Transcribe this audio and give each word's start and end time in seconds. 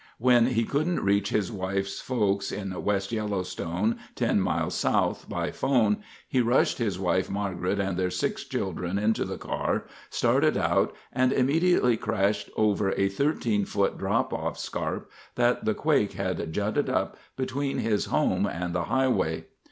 When 0.17 0.47
he 0.47 0.63
couldn't 0.63 1.03
reach 1.03 1.29
his 1.29 1.51
wife's 1.51 1.99
folks 2.01 2.51
in 2.51 2.73
West 2.83 3.11
Yellowstone, 3.11 3.99
10 4.15 4.41
miles 4.41 4.73
south, 4.73 5.29
by 5.29 5.51
phone, 5.51 5.97
he 6.27 6.41
rushed 6.41 6.79
his 6.79 6.97
wife, 6.97 7.29
Margaret, 7.29 7.79
and 7.79 7.97
their 7.97 8.09
six 8.09 8.43
children 8.43 8.97
into 8.97 9.25
the 9.25 9.37
car, 9.37 9.85
started 10.09 10.57
out, 10.57 10.95
and 11.13 11.31
immediately 11.31 11.97
crashed 11.97 12.49
over 12.57 12.91
a 12.97 13.09
13 13.09 13.65
foot 13.65 13.99
drop 13.99 14.33
off 14.33 14.57
scarp 14.57 15.07
that 15.35 15.65
the 15.65 15.75
quake 15.75 16.13
had 16.13 16.51
jutted 16.51 16.89
up 16.89 17.15
between 17.37 17.77
his 17.77 18.05
home 18.05 18.47
and 18.47 18.73
the 18.73 18.85
highway. 18.85 19.45